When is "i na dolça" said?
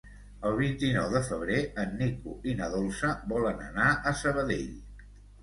2.53-3.13